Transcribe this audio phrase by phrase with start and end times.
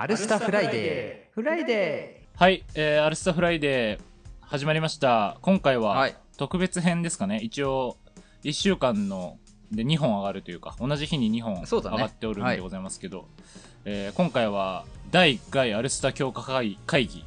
[0.00, 1.34] アルスタフライデー。
[1.34, 4.00] フライデはい、えー、アルスタフライデー
[4.42, 5.38] 始まりました。
[5.42, 6.16] 今回ーははい。
[6.36, 7.40] 特別編ですかね。
[7.42, 7.96] 一応、
[8.44, 9.38] 1週間の
[9.72, 13.26] で2本上がるというか、同じ日に2本上がっておるんはいでございますけど、
[13.84, 17.24] えー今回は第1回アルスタ強化会会議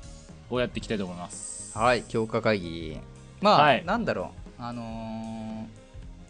[0.50, 1.78] をやっていきたいと思います。
[1.78, 2.04] はい。
[2.04, 2.98] 強化会議。
[3.42, 3.84] まあ、はい。
[3.84, 4.62] なんだろう。
[4.64, 5.66] あのー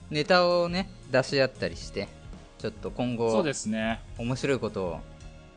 [0.09, 2.07] ネタをね出し合ったりして
[2.57, 3.99] ちょっと今後そうですね。
[4.17, 4.99] 面白いことを、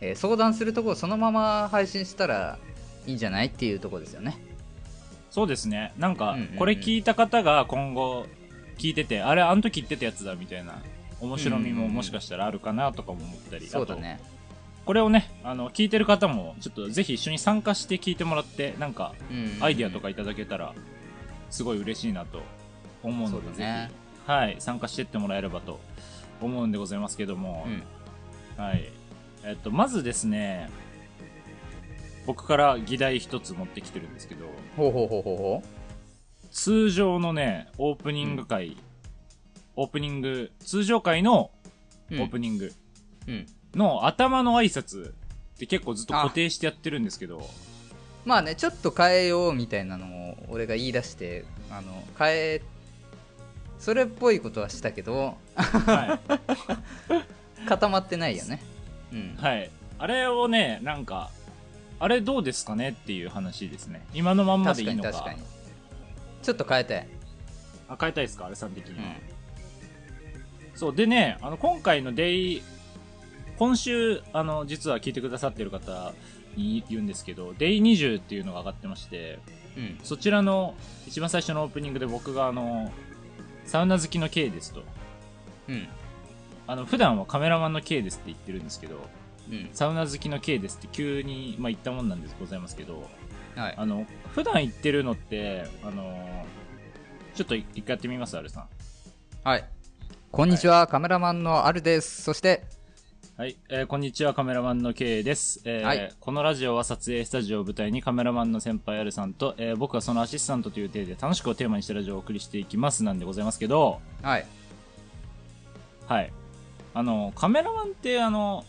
[0.01, 2.59] えー相談するところそのまま配信したら
[3.07, 4.39] いいんじゃないっていうところですよね。
[5.31, 5.93] そうですね。
[5.99, 8.27] なんかこれ聞いた方が今後
[8.79, 10.83] 聞いてて、あれ、あの時言ってたやつだみたいな、
[11.21, 14.21] 面白みももしかしたらあるかなとかも思ったり、そうだね。
[14.85, 20.75] これをね、あの、聞いてる方も、ちょっとぜひ一緒に参加して聞いてもらって、なんか、うんアイディアとかいただけたら、
[21.51, 22.43] すごい嬉しいなと
[23.03, 23.89] 思うので、ね。
[23.89, 23.95] ぜ
[24.27, 25.81] ひ、はい、参加してってもらえればと
[26.41, 28.63] 思うんでございますけども、うん。
[28.63, 28.91] はい。
[29.45, 30.71] えっと、まずですね、
[32.27, 34.47] 僕から議題一つ持ってきてるんですけど、
[34.77, 35.63] ほうほうほうほうほ
[36.51, 38.77] 通常のね、オープニング回、
[39.77, 41.51] オープニング、通常回の
[42.11, 42.73] うオープニング
[43.27, 43.47] うん。
[43.75, 45.13] の頭の挨拶っ
[45.59, 47.47] て結構ずっと固定してやってるんですけど、
[48.25, 52.63] まあねちょっと変えようみたいなのを俺が言い出してあの変え
[53.79, 56.19] それっぽいことはしたけどは
[57.59, 57.67] い。
[57.69, 58.63] 固まってないよね
[59.13, 59.71] うんはい。
[59.99, 61.31] あれをね、なんか、
[62.01, 64.05] あれどうですかねっていう話ですね。
[64.13, 65.13] 今のまんまで確いいのか。
[65.13, 65.41] かかに
[66.43, 67.09] ちょっと変えたい、
[67.89, 69.05] あ、変えたいですかあれさん的には。
[69.05, 70.95] うん、そう。
[70.95, 72.63] でね、あの、今回のデイ、
[73.59, 76.13] 今週、あの、実は聞いてくださってる方
[76.57, 79.39] に言うんですけど、デイ20っていうのが上がってまして、
[79.77, 80.75] うんそちらの
[81.07, 82.93] 一番最初のオープニングで僕があの、
[83.65, 84.83] サウナ好きの K ですと。
[85.69, 85.89] うん
[86.67, 88.97] あの、普段はカメラマンの K ですって言ってるんですけど、
[89.51, 89.69] うん。
[89.73, 93.09] サウナ好きの K ですって急に、まあ、言ったもんなんですございますけど、
[93.57, 93.75] はい。
[93.77, 96.45] あの、普段言ってるのって、あの
[97.35, 98.69] ちょっと一回やってみます、アルさん。
[99.43, 99.65] はい。
[100.31, 102.23] こんにちは、カメラマンのアルです。
[102.23, 102.65] そして
[103.37, 105.61] はい、えーこんにちは、カメラマンの K です。
[105.65, 106.13] えーはい。
[106.21, 114.47] このラジオは撮影スタジオを舞台にカメラマンの先輩アルさんと、えー僕はそのアシスタントという体で楽しくをテーマにしたラジオをお送りしていきますなんでございますけど、はい。
[116.07, 116.33] はい。
[116.95, 118.65] あの、カメラマンって、あの、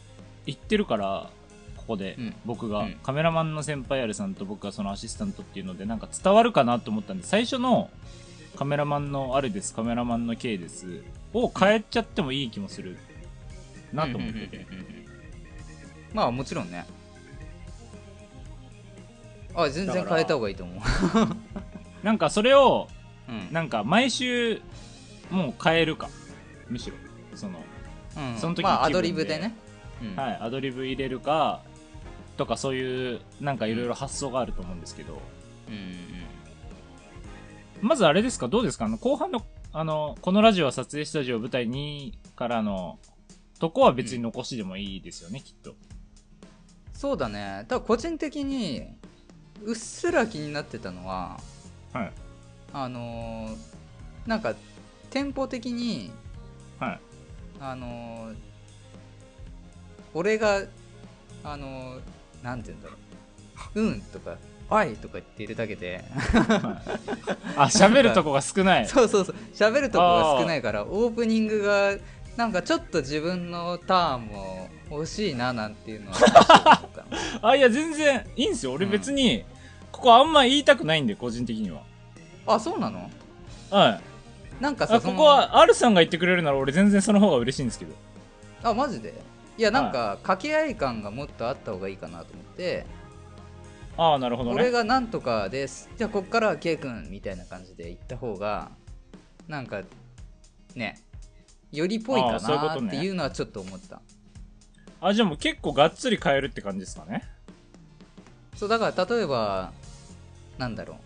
[0.45, 1.29] 言ってるから、
[1.77, 2.35] ここで、うん。
[2.45, 2.93] 僕が、うん。
[3.03, 7.89] カメラマンの先輩アルさんと僕がそのアシスタントっていうので、なんか伝わるかなと思ったんで、最初の、
[8.55, 11.03] カメラマンのあるです、カメラマンの K です、
[11.33, 12.97] を変えちゃってもいい気もする、
[13.93, 14.65] なと思ってて。
[16.13, 16.85] まあもちろんね。
[19.53, 20.79] あ全然変えた方がいいと思う、
[22.03, 22.87] なんかそれを、
[23.27, 23.53] うん。
[23.53, 24.61] なんか毎週、
[25.29, 26.09] もう変えるか。
[26.69, 26.95] むしろ。
[27.35, 27.59] その、
[28.17, 28.37] うん。
[28.37, 29.55] その時まあアドリブでね、
[30.01, 30.15] うん。
[30.15, 31.61] はい、アドリブ入れるか、
[32.37, 35.21] とかそういう、なんかいろいろ発想があると思うんですけど、
[35.69, 35.95] うん
[37.81, 38.47] まずあれですか？
[38.47, 38.85] どうですか？
[38.85, 42.99] あの、後半の、あの、このラジオは撮影スタジオ舞台2からの、
[43.59, 45.75] とこは別に残しでもいいですよね、きっと。
[46.93, 47.65] そうだね。
[47.67, 48.83] ただ個人的に
[49.63, 51.37] うっすら気になってたのは
[51.93, 52.11] はい。
[52.73, 53.57] あのー
[54.25, 54.55] なんか
[55.11, 56.11] 店舗的に
[56.79, 56.99] はい。
[57.59, 58.35] あのー
[60.13, 60.61] 俺が
[61.43, 61.99] あのー
[62.43, 62.95] なんて言うんだろ
[63.75, 64.37] う「うん」とか
[64.69, 66.03] 「はい」とか言ってるだけで
[67.57, 68.87] あ、喋るとこが少ない。
[68.87, 71.95] そうそうそう喋るとこが少ないからオープニングが
[72.37, 76.81] なんかちょっと自分のターンも欲しいななんていうのは
[77.41, 78.73] あ、いや、全然いいんですよ。
[78.73, 79.43] 俺うん別に、
[79.91, 81.81] ここあんま言いたくないんで、個人的には。
[82.45, 83.09] あそうなの？
[83.71, 84.01] はい。
[84.59, 87.93] なんかさあここは、アルさんが言ってくれるなら俺全然その方が嬉しいんですけど。
[88.63, 89.13] あマジで？
[89.57, 92.85] いやなんか掛け合い感がもっとあった方がいいかなと思って、
[93.97, 94.71] ああ、なるほど俺ね。
[94.71, 95.89] がなんとかです。
[95.97, 98.71] じゃあこっからは K 君みたいな感じで言った方が
[99.47, 99.81] なんか
[100.75, 100.99] ね
[101.71, 102.81] よりぽいかあーそういうことね。
[102.81, 104.01] なっていうのはちょっと思った。
[105.01, 107.23] あ、じゃあもう結構がっつり変えるって感じですかね。
[108.55, 109.73] そうだから例えば
[110.57, 110.97] なんだろう。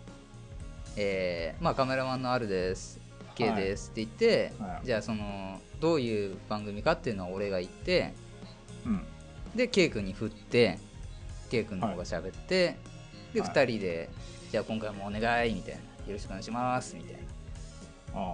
[0.97, 2.98] えーまあカメラマンのあるです
[3.45, 3.65] は K い。
[3.65, 4.86] ですって言って、はい。
[4.86, 8.13] じゃあそのどういう番組かっていうのは俺が言って
[8.86, 9.06] うん。
[9.56, 10.80] で K 君に振って
[11.50, 12.77] K 君の方が喋って、
[13.33, 13.50] ではい。
[13.50, 14.09] 2人で
[14.51, 15.19] じゃあ今回もお願
[15.50, 17.19] いみたいなよろしくお願いしますみたいな、
[18.19, 18.33] ああ、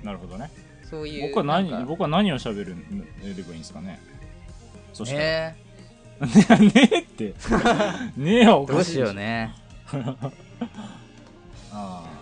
[0.00, 0.04] うん。
[0.04, 0.50] なるほどね。
[0.88, 2.76] そういう僕は何僕は何を喋る
[3.22, 4.00] ればいいんですかね。
[4.92, 5.56] そしたら、ね
[6.60, 7.34] ねねえって。
[8.16, 9.04] ねえはおえどうしかしいでしょ。
[9.06, 9.54] ようね。
[11.72, 12.15] ああ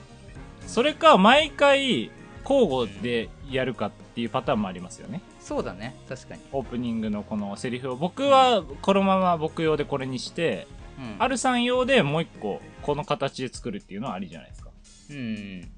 [0.75, 2.11] それか毎回
[2.49, 5.21] 交互でやるかっっていうパターンもありますよね。
[5.41, 5.97] そうだね。
[6.09, 7.97] 確かに、オープニングのこのセリフを。
[7.97, 14.71] 僕はこのまま僕用でこれにして、うん、あるさん用でもう一個この形で作るっていうのはありじゃないですか。
[15.11, 15.73] うん。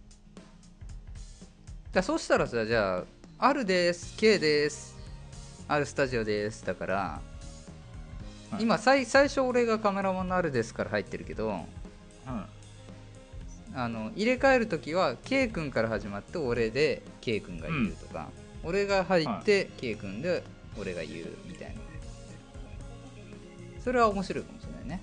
[1.92, 3.04] だそうしたらさじゃあ
[3.40, 4.94] 「あるです」「K です」
[5.66, 6.94] 「あるスタジオです」だから、
[8.50, 8.62] はい。
[8.62, 12.44] 今最最初俺がカメラマンの「あるです」から入ってるけどうん
[13.78, 18.28] あの入れ替える時は K 君から始まって俺で K 君が言うとか、
[18.64, 20.42] 俺が入って K 君で
[20.80, 21.74] 俺が言うみたいな。
[23.84, 25.02] それは面白いかもしれないね。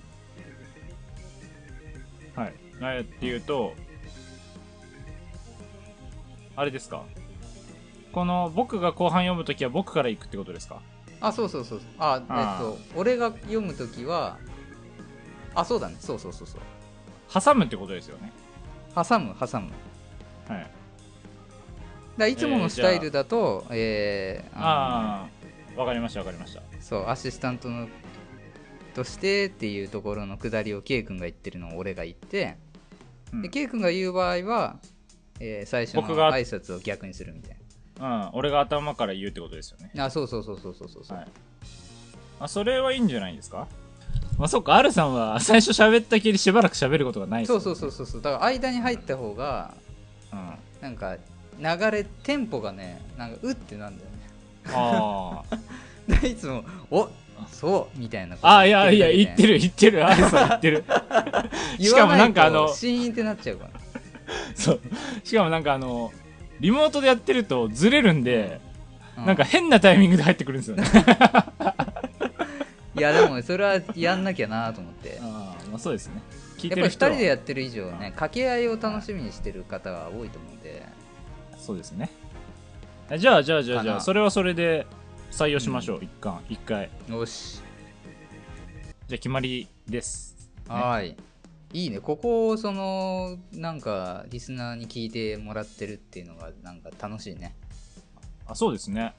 [2.35, 2.53] はい。
[2.79, 3.73] 何っていうと
[6.55, 7.03] あれですか？
[8.11, 10.81] この僕が後半読むときは僕から行くってことですか？
[11.21, 11.81] あそうそうそう。
[11.99, 12.41] ああー。
[12.41, 14.39] えっと俺が読む時は
[15.53, 15.95] あそうだね。
[15.99, 16.61] そうそうそうそう。
[17.31, 18.33] 挟むってことですよね
[18.95, 19.71] 挟む挟む。
[20.47, 20.67] はい。
[22.17, 25.29] らいつものスタイルだと、えーああ
[25.75, 26.61] あわかりましたわかりました。
[26.61, 27.87] のそうアシスタントの
[28.93, 32.57] としてっていうところのくだりを K 君が言ってるのを俺が言って、
[33.31, 33.41] うん。
[33.41, 34.77] で K 君が言う場合は、
[35.39, 37.57] えー最初の挨拶を逆にするみたい
[38.01, 39.89] うん俺が頭から言うってことですよね。
[39.95, 41.27] なあそうそうそうそうそうそう、はい。
[42.39, 43.67] あそれはいいんじゃないですか？
[44.37, 49.73] まあそっか、アルさんは 最初喋ったきりしばらく喋ることがないですそようそうそうそうそうだから間に入った方が
[50.31, 50.53] うん。
[50.81, 51.15] なんか
[51.59, 54.19] 流れテンポがねなんかうってなんだよね
[54.73, 55.43] あ
[56.21, 57.09] でいつも「お
[57.49, 58.57] そう」みたいなあ。
[58.57, 60.85] あ、いやいや、言ってるる言ってる、アルさん言ってる。
[61.77, 63.79] 言しかもわなんかあのシーンってなっちゃうから
[64.55, 64.81] そう。
[65.23, 66.11] しかもなんかあの、
[66.59, 68.59] リモートでやってるとずれるんで、
[69.17, 70.83] うなんか変なタイミングで入ってくるんですよね。
[72.99, 76.21] いやでもそれはやんなきゃなと思ってああ、まあそうですね。
[76.57, 80.83] 聞いやっぱり2てる人でやってる以上ね掛け合いを楽しみにしてる方が多いと思うんで
[81.57, 82.09] そうですね。
[83.09, 84.87] あじゃあ、じゃあ、じゃあ、じゃあ、それはそれで
[85.31, 86.89] 採用しましょう、一貫、一回。
[87.09, 87.61] よし
[89.07, 90.51] じゃあ、決まりです。
[90.67, 91.15] はーい
[91.73, 97.55] いいねここをそのなんかリスナーに聞いてもらってるっていうのがなんか楽しいね
[98.45, 99.15] あ、そうですね。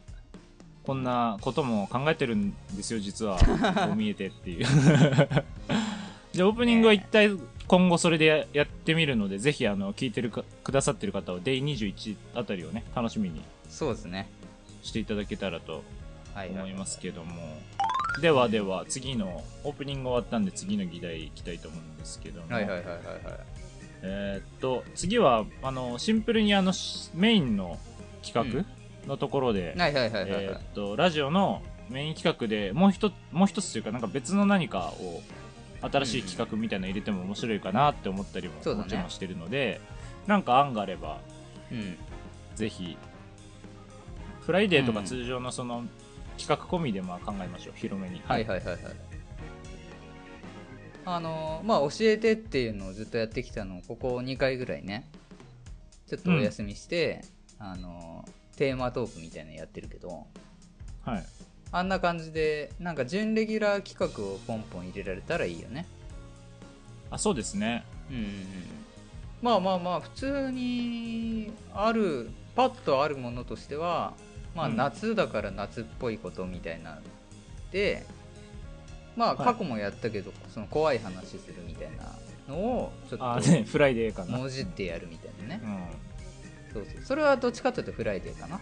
[0.86, 3.38] こんなことも考えてるんですよ、実は。
[3.40, 4.66] こう見えてっていう。
[6.32, 7.30] じゃあ、オープニングは一体
[7.66, 14.28] 今後それでややってみるので、ぜひ、あの、聞いてるかくださってる方は、デイ21あたりをね、楽しみにそうですね
[14.82, 15.82] していただけたらと
[16.34, 17.34] 思いますけども。
[18.20, 22.54] ではでは、次の、オープニング終わったんで、次の議題いきたいと思うんですけども。
[22.54, 23.64] はいはいはいはいはい
[24.06, 27.78] えーっと、次は、あの、シンプルにあの、しメインの
[28.22, 28.64] 企画
[29.06, 30.44] のところで、はいはいはいはいはい。
[30.44, 35.22] えーっと、ラジオのメイン企画でもう一つ、もう一つというか、なんか別の何かを、
[35.82, 39.80] 新しい企画みたいなの入れても面白いかなって思ったりも、もちろんしてるので、
[40.26, 41.20] なんか案があれば、
[41.70, 41.96] うん。
[42.54, 42.96] ぜひ、
[44.40, 45.84] フライデーとかうん通常のその、
[46.38, 48.22] 企画込みでまあ考えましょう、広めに。
[48.24, 48.78] はいはいはいはい。
[51.06, 55.06] あのまあ教えてっていうのをずっとやってきたのをここ2回ぐらいね
[56.06, 57.22] ちょっとお休みして、
[57.58, 58.24] あの
[58.56, 60.26] テーマトークみたいなのやってるけど
[61.04, 61.24] はい。
[61.72, 65.86] あんな感じでなんか準レギュラー企画をポンポン入れられたらいいよね
[67.10, 67.84] あ、そうですね。
[68.10, 68.30] うんうんうん
[69.42, 74.14] まあまあまあ普通にあるパッとあるものとしては
[74.54, 76.98] まあうん夏だから夏っぽいことみたいな
[77.70, 78.06] で
[79.16, 81.88] まあはい過去もやったけど、その怖い話するみたい
[82.48, 84.38] なのをちょあ、っとね、フライデーかな。
[84.38, 85.78] もじってやるみたいなねうん。
[86.74, 87.04] そうそう。
[87.04, 88.60] それはどっちかというとフライデーかな。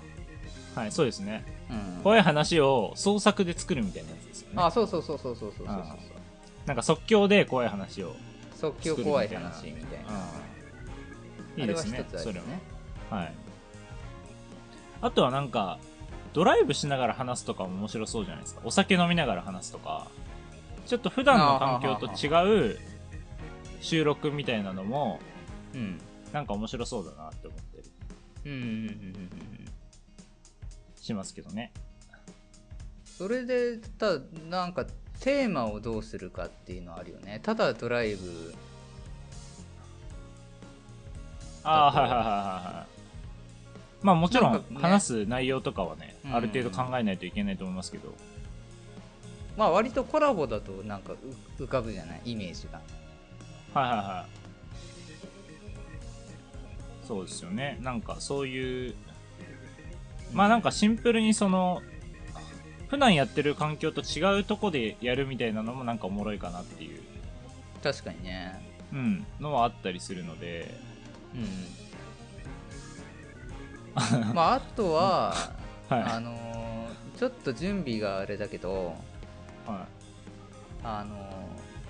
[0.75, 1.45] はい、そうですね。
[1.71, 2.03] うん。
[2.03, 4.55] 怖い話を創作で作るみたいなやつですよね。
[4.59, 5.77] あそうそうそうそうそうそうそうそう。
[5.77, 5.97] あ
[6.67, 8.15] なんか即興で怖い話を。
[8.55, 10.23] 即興怖い話みたいな。
[11.57, 12.61] いいですねあれは一つあるよね。
[13.11, 13.35] はい。
[15.01, 15.79] あとはなんか、
[16.33, 18.63] ドライブしながら話すとかも面白そうじゃないですか。
[18.65, 20.07] お酒飲みながら話すとか、
[20.87, 22.79] ちょっと普段の環境と違う
[23.81, 25.19] 収録みたいなのも、
[25.75, 26.01] うん。
[26.33, 27.62] なんか面白そうだなって思ったり
[28.45, 29.73] うんうんうんうんうん
[31.01, 31.73] しますけどね。
[33.05, 34.87] それでただなんか
[35.21, 38.55] テーマをどうするかっていうのはあるよねただドライブ
[41.63, 42.35] ああ、はいはいはいはい
[42.77, 42.93] はい。
[44.05, 48.13] まあもちろん話す内容とかはね、ある程度考えないといけないと思いますけど、
[49.57, 51.13] まあ割とコラボだとなんか
[51.59, 52.81] 浮かぶじゃないイメージが
[53.81, 54.42] はいはいはい。
[57.13, 57.77] そうですよね。
[57.83, 58.95] なんかそういう、
[60.33, 61.83] まあなんかシンプルにその、
[62.89, 67.03] 普段やってる環境と違うとこでやるみたいなのもなんかおもろいかなっていう、
[67.83, 68.59] 確かにね。
[68.95, 70.73] うん、のはあったりするので、
[71.35, 71.45] うん
[74.35, 75.35] まああとは、
[75.91, 76.53] はあのー
[77.19, 78.95] ちょっと準備があれだけど
[79.67, 79.71] い。
[79.71, 79.87] は
[80.83, 81.21] あのー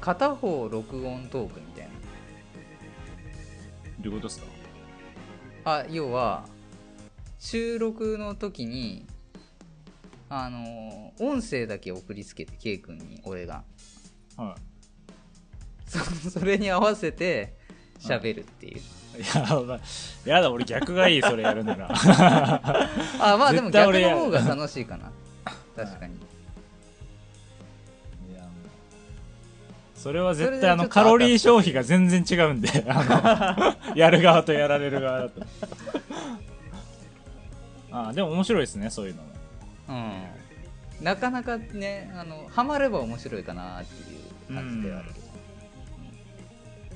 [0.00, 1.88] 片方録音トークみたいい。
[4.02, 4.46] どういうことですか？
[4.46, 4.52] な
[5.64, 6.44] あ要は
[7.38, 9.06] 収録の時に
[10.28, 13.64] あのー音声だけ送りつけて K 君に俺が
[14.36, 14.56] は
[15.86, 15.98] そ
[16.30, 17.54] それに合わせて
[18.00, 18.80] 喋るっていう、い。
[20.26, 20.36] や。
[20.36, 21.88] やだ、俺逆がいい、それやるなら。
[23.20, 25.12] あまあでも逆の方が楽しいかな
[25.76, 26.18] 確かに、い
[30.02, 35.40] それは絶対あのカロリー消費が全然違うんで、あの、 やる側とやられる側だと。
[37.92, 39.28] ああ、でも面白いですね、そういうのも。
[39.90, 44.16] うん、なかなかねあのハマれば面白いかなってい
[44.50, 45.32] う感じではあるけど、うん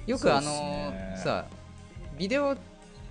[0.06, 0.50] よくあの
[0.92, 1.46] ねさ
[2.16, 2.56] ビデオ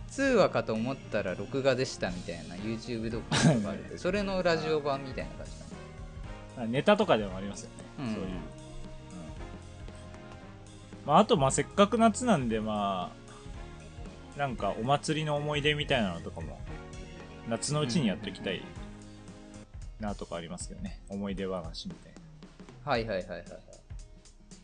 [0.09, 5.51] 通話かと思ったら録画でしたみたいな YouTube ドックとかあるけど それのラジオ版みたいな感じ
[6.55, 8.07] かネタとかでもありますよね。
[8.07, 8.54] うんそういう。
[11.05, 13.11] うんまあ、あと、まあ、せっかく夏なんで、ま
[14.35, 16.59] あ、なんか、お祭りの思い出みたいなのとかも、
[17.47, 18.61] 夏のうちにやっときたい
[19.99, 21.01] なとかありますけどね。
[21.09, 22.13] 思い出話みたい
[22.85, 22.91] な。
[22.91, 23.47] はいはいはいはいはい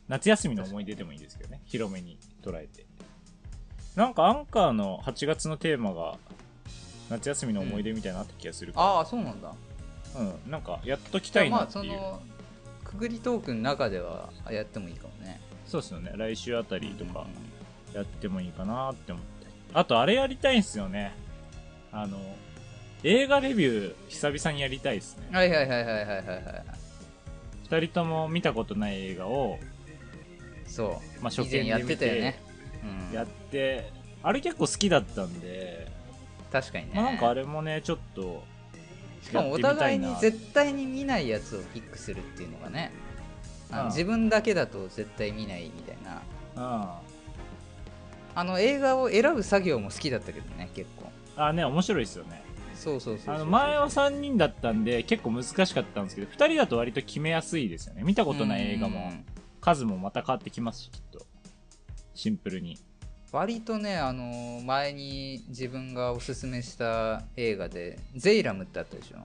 [0.07, 1.61] 夏休みの思い出でもいいですけどね。
[1.65, 2.85] 広めに捉えて。
[3.95, 6.17] なんか、アンカーの8月のテーマが、
[7.09, 9.53] 夏休みの思い出みたいなった気がするかああそうなんだ
[10.15, 11.83] ら、うん、なんか、やっときたいなっていう。
[11.83, 12.21] その
[12.83, 15.10] くぐりトークの中ではやってもいいかもね
[15.71, 16.11] そうですよね。
[16.17, 17.25] 来週あたりとか、
[17.93, 19.47] やってもいいかなって思って。
[19.73, 21.13] あと、あれやりたいんすよね。
[21.93, 22.17] あの、
[23.03, 25.27] 映画レビュー、久々にやりたいですね。
[25.31, 26.65] はいはいはいはいはいはいはい
[27.69, 29.59] 二人とも見たことない映画を、
[30.65, 32.41] そう、まあ初見以前やっててたよね、
[33.09, 35.87] うん、やって、あれ結構好きだったんで、
[36.51, 38.43] 確かにね、まあなんかあれもね、ちょっと、
[39.21, 42.91] しかもお互いにな絶対に見ないやつをピックするっていうのがね
[43.85, 46.21] 自分だけだと絶対見ないみたいな。
[46.55, 47.01] あ
[48.35, 48.43] あ。
[48.43, 51.11] の映画を選ぶ作業も好きだったけどね結構。
[51.35, 52.43] あね、面白いですよね。
[52.75, 58.03] そうそうそうそうあの前は3人だったんで結構難しかったんですけど2人だと割と決めやすいですよね。
[58.03, 58.99] 見たことない映画も。
[58.99, 59.25] うん。
[59.59, 61.25] 数もまた変わってきますしきっと。
[62.13, 62.77] シンプルに。
[63.31, 69.19] 割とねあの前に自分がおすすめした映画で「ゼイラム」ってあったでしょ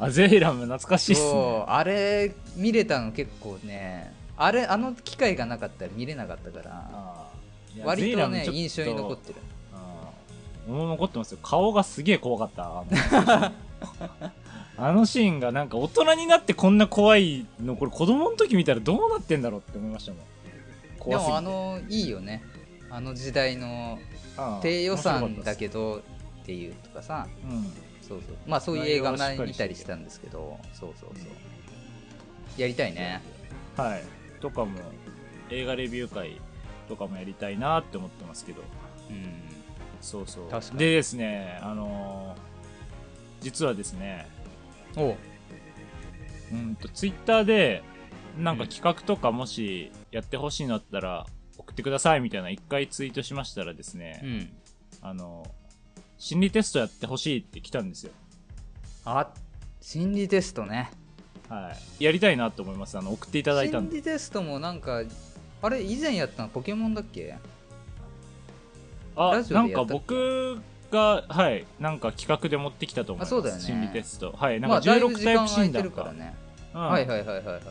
[0.00, 1.64] あゼイラム懐かしいっすね。
[1.66, 7.28] あれ見れたの結構ねあれあの機会がなかったら見れなかったから
[7.84, 9.38] 割とね印象に残ってる。
[10.66, 11.38] もう残ってますよ。
[11.42, 13.52] 顔がすげえ怖かったあの。
[14.88, 21.10] あのシーンがなんか大人になってこんな怖いのこれ子供の時見たらどうなってんだろうって思いましたもん。
[21.10, 22.42] でもあのいいよね。
[22.90, 23.98] あの時代の
[24.62, 25.98] 低予算だけど
[26.42, 27.26] っていうとかさ。
[27.44, 28.36] うんそうそう。
[28.46, 30.58] まあそういう映画内容はしっ前にかりしてて見たりしたんですけど。
[30.72, 32.60] そうそうそう。
[32.60, 33.22] やりたいね。
[33.76, 34.02] はい。
[34.40, 34.78] とかも、
[35.50, 36.40] 映画レビュー会
[36.88, 38.62] とかもやりたいなって思ってますけど。
[39.10, 39.26] うん。
[40.00, 40.50] そうそう。
[40.50, 40.78] 確かに。
[40.80, 42.50] でですね、あのー
[43.40, 44.28] 実はですね、
[44.96, 45.16] お。
[46.52, 47.82] うんと、ツイッターで、
[48.38, 51.26] なんか企画とかもしやってほしいのだったら
[51.58, 54.52] 送ってくださいみたいな一回ツイートしましたらですね、うん。
[55.02, 55.46] あの
[56.20, 58.12] 心理テストやってほしいって来たんですよ。
[59.06, 59.32] あ
[59.80, 60.90] 心理テストね
[61.48, 62.04] はい。
[62.04, 62.98] やりたいなと思います。
[62.98, 63.92] あの、送っていただいたんで。
[63.92, 65.02] 心理テストもなんか
[65.62, 67.36] あれ以前やったのポケモンだっけ？
[69.16, 70.14] あラ、ジオなんかでやったっけ？
[70.14, 70.60] 僕
[70.90, 73.28] が、はい、なんか企画で持ってきたと思います。
[73.28, 74.32] あそうだよね心理テスト。
[74.36, 76.34] はい、なんかまあだいぶ16タイ時間空診断かね
[76.74, 77.62] うんはいはいはいはいはい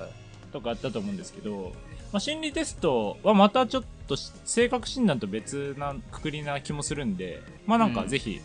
[0.52, 1.72] とかあったと思うんですけど、
[2.12, 8.42] まあ、心理テストはまたちょっとし性格診断と別なくくりな気もするんで、まあなんかうんぜひ、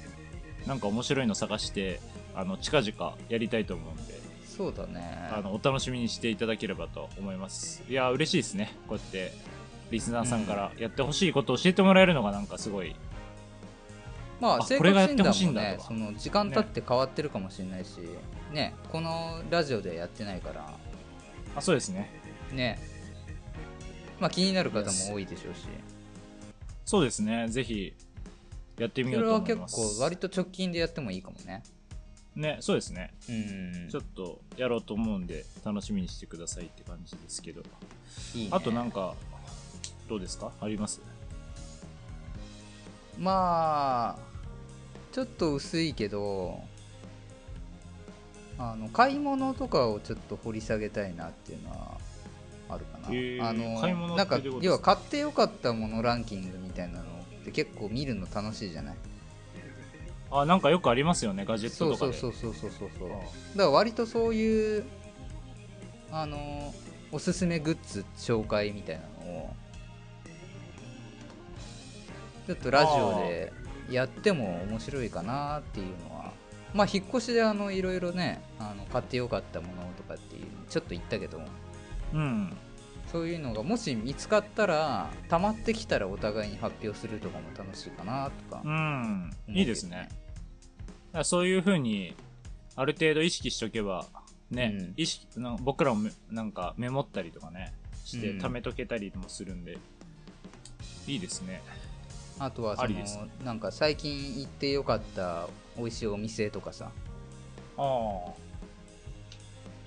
[0.67, 2.01] なんか面白いの探して、
[2.35, 7.83] あの、近々やりたいと思うんで、そうだねあの、お楽しみにしていただければと思います。
[7.89, 8.77] いや、嬉しいですね。
[8.87, 9.33] こうやって、
[9.91, 12.95] リスナーさんからやってほしいことを教えてもらえるのがなんかすごい、
[14.41, 18.01] まあ性あこれがやってほ格診断もしいんだとかねその時間経って変わってるかもしれないし
[18.53, 20.73] ねこのラジオでやってないから
[21.55, 22.11] あ、そうですね。
[22.53, 22.79] ね
[24.21, 25.61] まあ気になる方も多いでしょうし
[26.85, 27.49] そうですね。
[27.49, 27.95] ぜひ、
[28.79, 29.99] やってみようそれは結と思います。
[29.99, 31.63] 構割と直近でやってもいいかもね
[32.37, 33.15] ね、そうですね。
[33.29, 37.63] うんちょっとやろうと思うんで、楽しみにしてくださいって感じですけど。
[38.35, 39.15] いいねあとなんか、
[40.09, 40.51] どうですか？
[40.61, 41.01] あります？
[43.19, 44.19] まあ
[45.13, 46.61] ちょっと薄いけど
[48.59, 51.99] あの買い物とかをちょっと掘り下げたいなっていうのは
[52.75, 58.97] あるかな、あのなんか要は買ってよかったものランキングみたいなのって結構見るの楽しいじゃない？
[60.31, 62.13] ああなんかよくありますよねガジェットとかで。
[62.13, 63.09] そうそうそうそうそうそう。
[63.09, 63.19] だあ。
[63.19, 63.25] か
[63.57, 64.85] ら割とそういう
[66.11, 66.75] あの
[67.13, 69.55] おすすめグッズ紹介みたいなのを
[72.47, 73.53] ちょっとラジオで
[73.91, 76.33] やっても面白いかなっていうのは
[76.73, 81.41] まあ引っ越しであのいろいろねあの買ってよかったものとかっていうちょっと言ったけど
[82.15, 82.57] うん。
[83.13, 88.63] そういうのがもし見つかったら溜まってきたらお互いに発表するとかも楽しいかなとか。
[88.65, 89.31] うん。
[89.49, 90.09] いいですね。
[91.23, 92.17] そういうふうに
[92.75, 94.07] ある程度意識しとけば
[94.51, 94.95] ね、うん。
[94.97, 97.73] 意識な僕らもめなんかメモったりとかね
[98.05, 98.39] してうん。
[98.41, 99.79] 貯めとけたりもするんで、
[101.07, 101.63] いいですね。
[102.39, 103.21] あとはそのありです。
[103.45, 106.91] なんか最近行ってよかった美味しいお店とかさ、
[107.77, 108.33] ああ。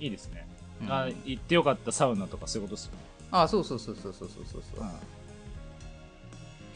[0.00, 0.47] いいですね、うん
[0.88, 2.98] あ行ってよかったサウナとかそういうことですよね。
[3.30, 4.62] あそうそうそうそうそうそうそう。
[4.62, 4.84] そう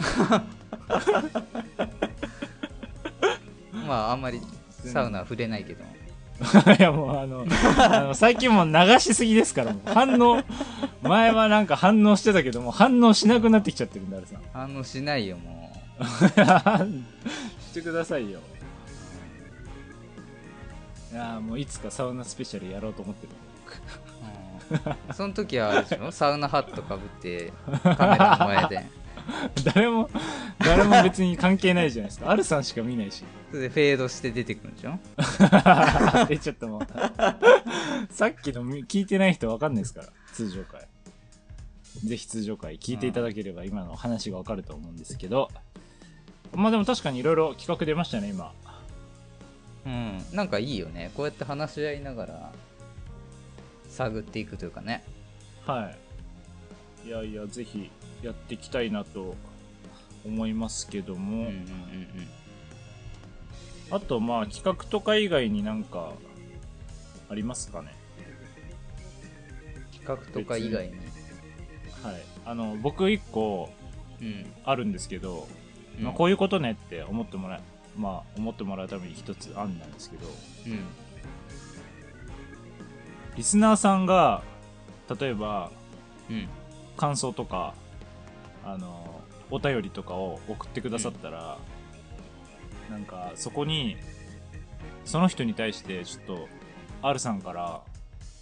[3.87, 4.41] まああんまり
[4.71, 5.85] サウナは触れないけど。
[6.77, 7.47] いやもうあの
[7.79, 10.43] あの最近もう流しすぎですからもう反応。
[11.03, 14.41] 前はなんか反応してたけどもう反応しなくなってきちゃってるんだあれさん。
[14.53, 15.71] 反応しないよも
[17.61, 18.41] してくださいよ。
[21.13, 23.33] いやーもういつかサウナスペシャルやろうと思ってる
[24.71, 24.75] う、
[25.09, 26.11] うん、その時はあれでしょ？
[26.13, 27.53] サウナハットかぶって
[27.83, 29.03] カメラの前で。
[29.73, 30.11] 誰も
[30.59, 32.29] 誰も別に関係ないじゃないですか。
[32.31, 33.23] アルさんしか見ないし。
[33.51, 34.99] それでフェードして出てくるんでしょ？
[36.29, 36.87] えちょっともう
[38.13, 40.89] さっきのみ聞いてない人わかんないですから通常回。
[42.05, 45.49] ぜひ通常回聞いていただければ今の話がわかると思うんですけど。
[46.55, 48.53] まあでも確かにいろいろ企画出ましたね今。
[49.87, 50.25] うん。
[50.33, 51.13] なんかいいよね。
[51.17, 52.53] こうやって話し合いながら
[53.93, 55.05] 探っていくというかね。
[55.67, 55.93] は
[57.05, 57.09] い。
[57.09, 57.91] いやいやぜひ
[58.23, 59.37] やっていきたいなと
[60.25, 61.67] 思いますけどうんも、うんうん。
[63.91, 66.13] あとまあ企画とか以外になんか
[67.29, 67.95] ありますかね？
[69.93, 70.95] 企画とか以外に？
[72.03, 72.23] はい。
[72.47, 73.69] あの僕一個
[74.21, 74.47] うん。
[74.65, 75.47] あるんですけど、
[76.01, 77.61] まあ、こういうことねって思ってもらえ
[77.97, 80.27] まあ思ってもらうために一つ案なんですけど。
[80.67, 80.79] うん
[83.37, 84.43] リスナーさんが
[85.21, 85.71] 例えば
[86.31, 86.49] うん。
[86.97, 87.75] 感想とか
[88.65, 91.59] あのお便りとかを送ってくださったら、
[92.91, 93.97] なんかそこに
[95.05, 96.49] その人に対してちょっと
[97.03, 97.83] R さんから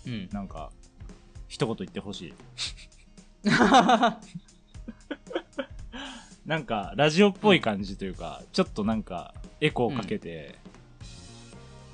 [0.07, 0.29] うん。
[0.33, 0.71] なんか
[1.49, 2.35] 一言言ってほしい。
[6.47, 10.59] なんかラジオっぽい感じというか、ちょっとなんかエコーかけて、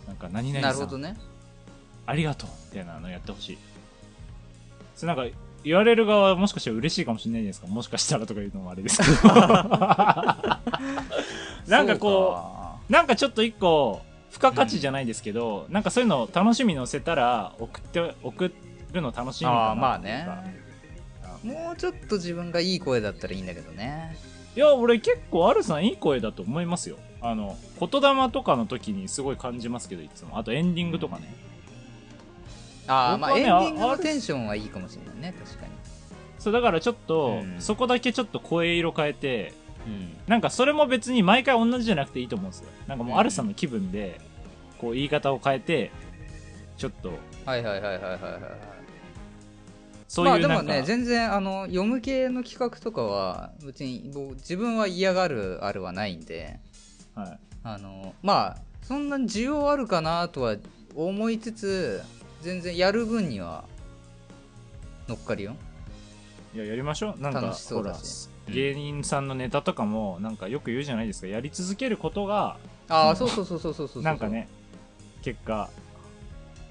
[0.06, 1.16] なんか何々さん、なるほどね
[2.06, 3.58] ありがとうみたいなのやってほしい。
[4.94, 7.66] それなんか言われる側はもしかしたら嬉しいかもしれないじゃないですか。
[7.66, 9.34] もしかしたらとか言うのもあれですけど。
[11.66, 12.38] なんかこ
[12.88, 18.52] うなんかちょっと一個付加価値じゃないですけど、なんかそういうのを楽しみ乗せたら送って送
[18.92, 20.26] るの楽しみかなああまあね。
[21.42, 24.16] もうちょっと自分がいい声だったらいいんだけどね。
[24.56, 26.96] いや俺結構アルさんいい声だと思いますよ。
[27.20, 30.38] あの言霊とかの時にすごい感じますけどいつも。
[30.38, 31.34] あとエンディングとかね、
[32.86, 35.72] ああまあエンディングああるのテンションはいいかもしれないね確かに。
[36.38, 37.60] そうだからちょっと、うん。
[37.60, 39.52] そこだけちょっと声色変えて
[39.86, 40.16] うん。
[40.26, 42.68] なんかそれも別に毎回同じじゃなくていいと思うんですよ。
[42.86, 44.20] なんかもううんアルさんの気分で
[44.78, 45.90] こう言い方を変えて
[46.76, 47.12] ちょっと。
[47.44, 48.42] はいはいはいはいはいはい。
[50.08, 56.60] そういうまあでもね全然あの読む系の企画とかは別に僕自分は嫌がるあるはないんで。
[57.16, 60.56] はい、あのまあそんなに需要あるかなとは
[60.94, 62.02] 思いつつ
[62.42, 63.64] 全然やる分には
[65.08, 65.56] 乗っかるよ。
[66.54, 67.20] いややりましょう。
[67.20, 71.26] なんか楽しそうだほしら芸人さんのネタとかもなんかよく言うじゃないですか。
[71.26, 72.56] やり続けることが
[72.88, 74.02] ああそうそうそうそうそうそう。
[74.02, 74.48] なんかね
[75.22, 75.68] 結果。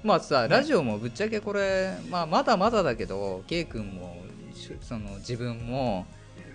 [0.02, 0.48] まあさね。
[0.48, 4.16] ラジオもぶっちゃけこれ、まあ、まだまだだけど K 君も
[4.80, 6.06] その自分も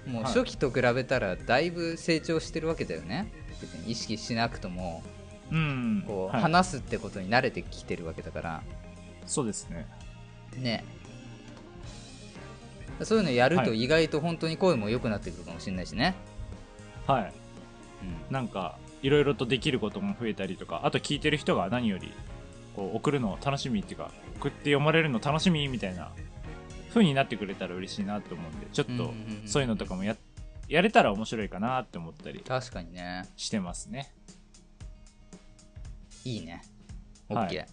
[0.08, 0.34] もうはい。
[0.34, 3.32] 初期と比べたらだいぶ成長してるわけだよね。
[3.62, 5.04] 別に意識しなくとも
[5.52, 6.04] うん。
[6.08, 6.41] こう、はい。
[6.41, 8.63] 話すってことに慣れてきてるわけだから
[9.25, 9.88] そうですね。
[10.57, 10.84] ね。
[13.03, 13.84] そういうのやるとはい。
[13.84, 16.15] 意外と本当に声も良くなってくるかもしれないしね、
[17.07, 17.34] はい。
[18.03, 18.34] うん。
[18.34, 22.13] なんかいろいろとできることも増えたりとかあと聞いてる人が何より
[22.75, 26.12] こう送るの楽しみっていうか送って読まれるの楽しみみたいな
[26.89, 29.13] 風になってくれたら嬉しいなと思うんでちょっと
[29.45, 30.15] そういうのとかもや
[30.67, 33.27] やれたら面白いかなって思ったり確かにね。
[33.36, 34.13] してますね。
[36.23, 36.62] いいね。
[37.27, 37.47] はい。
[37.49, 37.65] OK、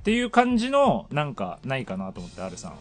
[0.00, 2.74] っていう感じのなんかないかなと思って R さん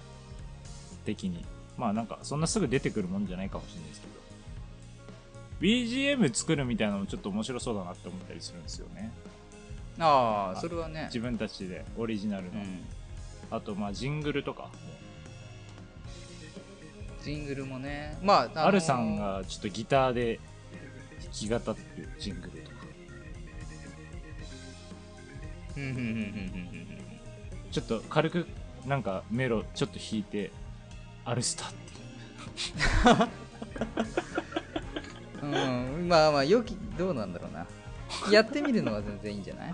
[1.05, 1.45] 的に
[1.77, 4.13] まあなんかそんなすぐ出てくるもんじゃないかもしれないですけど
[5.61, 9.11] BGM 作るみたいなのもちょっと面白そうだなって思ったりするんですよね。
[9.99, 12.51] あああそれはね自分たちでオリジナルの。
[12.51, 12.85] うん
[13.51, 14.69] あと、まあ、ジングルとか。
[17.23, 20.39] ジングルもねまあ、あのーアルさんがちょっとギターで
[21.21, 22.78] 弾き語ってるジングルとか。
[27.71, 28.47] ちょっと軽く
[28.85, 30.51] なんかメロちょっと弾いて、
[31.25, 31.77] アルスタって。
[35.45, 35.49] いう。
[35.51, 37.65] うん、まあまあ良きどうなんだろうな。
[38.31, 39.73] やってみるのは全然いいんじゃない？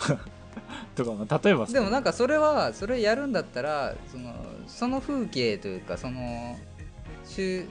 [0.94, 4.34] とか、まあ、例えばでもなんかそれはそれやるんだったらその
[4.66, 6.58] その風景というかその
[7.24, 7.68] しゅ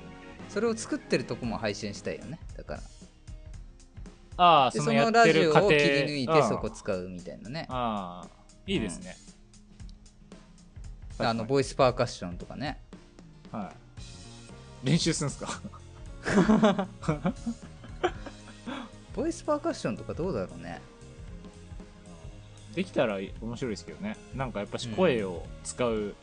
[0.47, 2.39] それを作ってるとこも配信したいよね。
[2.57, 2.79] だから
[4.41, 5.65] あそのやってる切り
[6.07, 7.65] 抜いてそこうん使うみたいなね。
[7.69, 8.27] ああ、
[8.65, 9.17] いいですね。
[11.17, 12.79] あのボイスパーカッションとかね。
[13.51, 13.73] は
[14.83, 14.87] い。
[14.87, 15.59] 練習するんすか？
[19.13, 20.79] ボイスパーカッションとかどうだろうね。
[22.75, 24.15] できたら面白いですけどね。
[24.33, 26.15] なんかやっぱし声を使う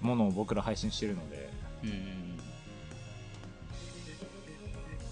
[0.00, 1.50] ものを僕ら配信してるので、
[1.82, 2.38] うん。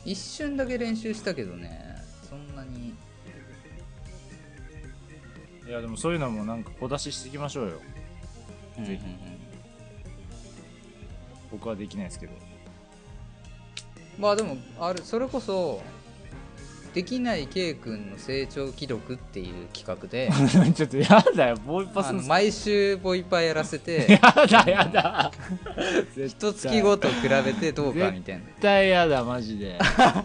[0.05, 1.90] 一瞬だけ練習したけどね
[2.31, 2.95] そんなに
[5.67, 7.81] いやでもそういうのもなんか小出ししていきましょうよ。
[8.83, 9.01] ぜひ
[11.51, 12.33] 僕はできないですけど。
[14.19, 15.83] まあでもあるそれこそ
[16.93, 20.29] できない K 君の成長記録っていう企画で
[20.75, 24.21] ちょっとやだよ、ボイパあのすんすか毎週ボイパーやらせて や
[24.65, 25.33] だやだ。
[26.27, 29.79] 一月ごと比べてどうかみたいな絶対やだ、マジで。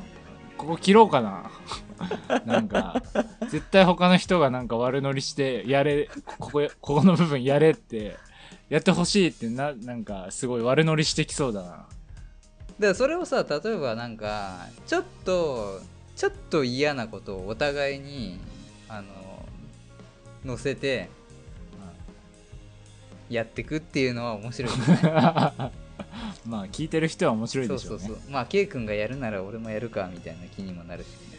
[0.57, 1.51] ここ切ろうかな。
[2.45, 3.01] なんか、
[3.49, 8.17] 絶対他の人がなんか悪乗りして、やれ、ここ、ここの部分やれって、
[8.69, 11.87] やってほしいってな、なんか、すごい悪乗りしてきそうだな。
[12.79, 15.79] でそれをさ例えばなんかちょっと
[16.15, 18.39] ちょっと嫌なことをお互いに
[18.89, 19.45] あの
[20.45, 21.09] 載せて
[23.29, 24.99] やってくっていうのは面白いよね
[26.45, 27.95] まあ、聞いてる人は面白いそでしょね。
[27.95, 31.34] うそううそうまあ K 君がやるなら俺もやるかみたいな気にもなるしね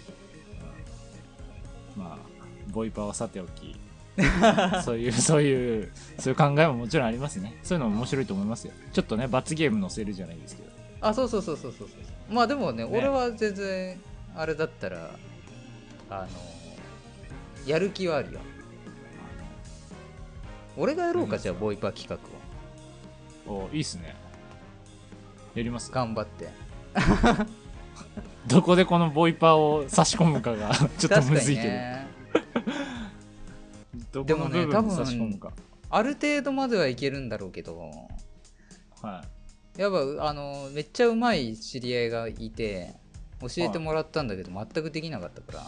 [1.97, 2.27] まあ、
[2.73, 3.75] ボイパはさておき、
[4.85, 7.59] そういう、そういう、そういう考えももちろんありますね。
[7.63, 8.73] そういうのも面白いと思いますよ。
[8.93, 10.71] ちょっとね、罰ゲーム載せるじゃないですけど。
[11.01, 11.95] あそうそうそうそうそうそ
[12.31, 14.01] うまあでもねね俺は全然
[14.35, 15.11] あれだったら
[16.09, 16.29] あの
[17.67, 18.41] やる気はあるよ
[20.75, 24.17] 俺がやろうかじゃあボイパ企画をおいいっすね。
[25.55, 26.01] やりますか？
[26.01, 26.49] 頑張って
[28.47, 33.69] どこでこのボイパーを差し込むかが ちょっとむずいけど、ねも
[34.05, 34.07] ね。
[34.13, 35.53] この部分に差し込むか、
[35.91, 37.91] ある程度まではいけるんだろうけど。
[39.03, 39.25] は
[39.77, 39.81] い。
[39.81, 42.95] やっぱあのめっちゃうまい知り合いがいて
[43.41, 45.61] 教えてもらったんだけど全くできなかったから。
[45.61, 45.67] あ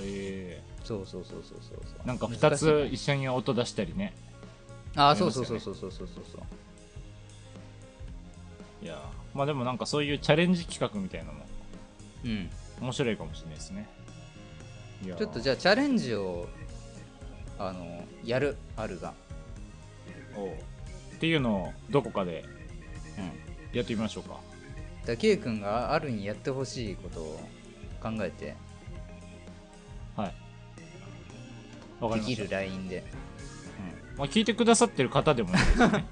[0.00, 1.98] えそうそうそうそうそうそう。
[2.04, 2.88] ーなんか2難しいね。
[2.90, 4.14] つ一緒に音出したりね。
[4.94, 6.42] ああそうそうそうそうそうそうそうそう。
[8.84, 9.02] いや
[9.34, 11.45] まあでもなんかそういうチャレンジ企画みたいなのも
[12.26, 12.50] うん。
[12.80, 13.88] 面白いかもしれないですね。
[15.04, 16.48] いやちょっとじゃあチャレンジを
[17.58, 19.14] あのやるあるが。
[20.36, 20.48] おう。
[20.48, 22.44] っていうのをどこかで
[23.18, 23.76] うん。
[23.76, 24.30] やってみましょうか。
[24.30, 24.42] だか
[25.12, 27.40] ら K 君があるにやってほしいことを
[28.02, 28.56] 考えて
[30.16, 30.34] はい。
[32.00, 32.42] わかりました。
[32.42, 33.04] できる LINE で、
[34.16, 36.04] まあ、聞いてくださってる方でもいいですね。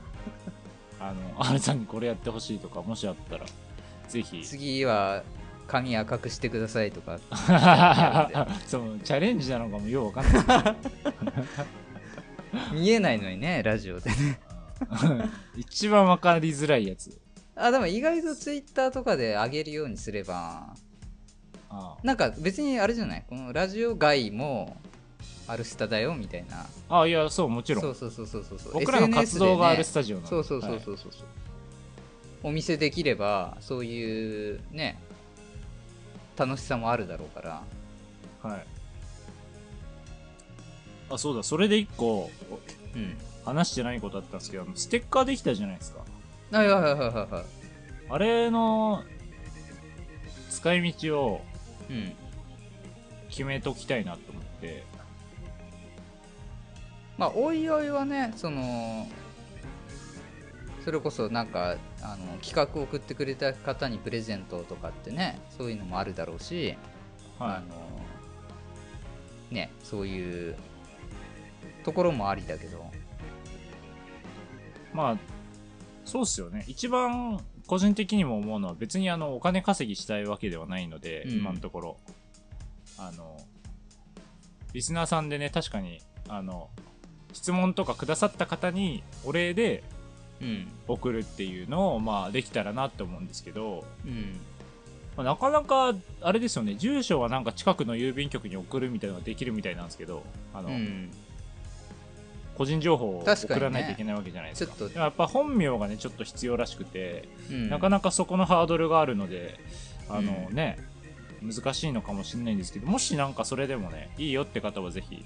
[1.00, 3.44] あの R さんにこれやってほしいとかもしあったら
[4.08, 4.38] ぜひ。
[4.38, 5.22] うん、次は
[5.66, 7.18] 髪赤くしてくださいとか。
[8.66, 10.76] そうチャレンジなのかもようわかんない。
[12.74, 14.40] 見えないのにねラジオでね。
[15.56, 17.18] 一番わかりづらいやつ。
[17.56, 20.74] あでも意外と Twitter とかで上げるようにすれば。
[21.70, 23.24] あなんか別にあれじゃない？
[23.28, 24.76] このラジオ外も
[25.48, 26.66] アルスタだよみたいな。
[26.88, 27.82] ああいやそうもちろん。
[27.82, 28.58] そうそうそうそうそう。
[28.58, 30.30] そう僕らの活動があるスタジオなので。
[30.30, 31.26] そうそうそうそうそうそう、
[32.44, 35.00] お見せできればそういうね
[36.36, 37.62] 楽しさもあるだろうから。
[38.42, 38.66] はい、はい
[41.10, 41.42] あそうだ。
[41.42, 42.30] それで一個
[42.94, 43.16] うん。
[43.44, 46.00] 話してないことあったんですけどあのステッカーできたじゃないですか。
[46.50, 47.30] はいはいはいはいはい。
[47.30, 47.44] はい
[48.10, 49.02] あれの
[50.50, 51.40] 使い道を
[51.90, 52.12] うん。
[53.28, 54.84] 決めときたいなと思って。
[57.18, 59.06] まあおいおいはねその
[60.84, 66.76] それこそなんかあの企画を送ってくれた方にプレゼントとかってねそういうのもあるだろうし、
[67.38, 67.66] はあの
[69.50, 70.56] ねそういう
[71.84, 72.78] ところもありだけど。
[72.78, 72.80] い
[74.92, 75.16] まあ
[76.04, 76.66] そうっすよね。
[76.68, 81.32] 一番個人的にも思うのは別にあのお金稼ぎしたいわけではないので、うん。
[81.38, 81.96] 今のところ。
[82.98, 83.38] あの
[84.74, 86.68] リスナーさんでね確かにあの
[87.32, 89.93] 質問とかくださった方にお礼でうん
[90.88, 94.38] 送るっていうのをまあできたらなって思うんですけど、うん。
[95.16, 96.74] まあなかなかあれですよね。
[96.74, 101.10] 住所はなんか近くの郵便局に送るみたいなのができるみたいなんですけどあの、うん。
[102.56, 104.72] 個人情報を送らないといけないわけじゃないですか。
[104.72, 107.68] ちょっとでもやっぱ本名がねちょっと必要らしくて、うん。
[107.68, 109.58] なかなかそこのハードルがあるので
[110.08, 110.56] あのうん。
[110.56, 110.78] ね、
[111.42, 115.24] 難しいのかもしれないんですけどもしなんかそれでもねいいよって方はぜひ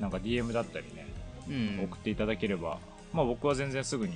[0.00, 1.06] なんか DM だったりね
[1.48, 1.84] うん。
[1.84, 2.78] 送っていただければ、
[3.12, 4.14] まあ僕は全然すぐに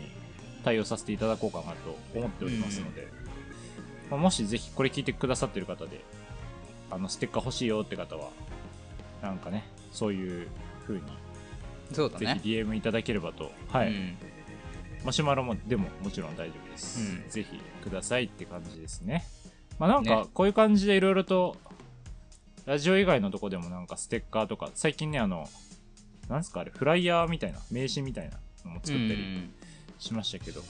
[0.65, 3.09] 対応させていただこうかなと思っておりますので、
[4.11, 6.01] まあもしぜひこれ聞いてくださってる方で
[6.91, 8.31] あのステッカー欲しいよって方は
[9.23, 10.49] なんかねそういう
[10.87, 11.07] 風にぜ
[11.93, 12.41] そうだね。
[12.43, 14.17] ひ DM いただければと、はい、うん。
[15.05, 17.31] マシュマロもでももちろん大丈夫です、うん。
[17.31, 19.25] ぜひくださいって感じですね。
[19.79, 21.57] まあなんかねこういう感じでいろいろと
[22.67, 25.49] ラジオ以外のとこでもなんかステッカーとか最近ねあの
[26.29, 29.51] なんすかあれフライヤーみたいな名刺みたいなのも作ったり
[29.99, 30.63] しましたけど、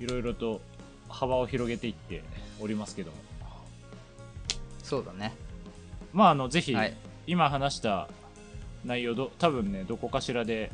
[0.00, 0.60] いろいろと
[1.08, 2.22] 幅を広げていって
[2.60, 3.16] おりますけども。
[4.82, 5.34] そうだね。
[6.12, 6.96] まああのぜひ、はい。
[7.26, 8.08] 今話した
[8.84, 10.70] 内容ど多分ねどこかしらで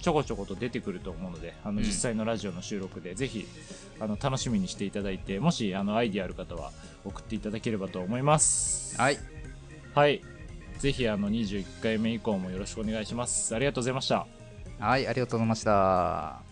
[0.00, 1.84] ちょこちょこと出てくると思うのであのうん。
[1.84, 3.46] 実際のラジオの収録で、ぜひ
[3.98, 6.70] あの楽しみにしていただいてもしあのアイディアある方は
[7.04, 8.96] 送っていただければと思います。
[8.96, 9.18] はい。
[9.94, 10.22] はい。
[10.78, 13.52] ぜひあの21回目以降もよろしくお願いします。
[13.54, 14.37] ありがとうございました
[14.78, 16.47] はいありがとうございました。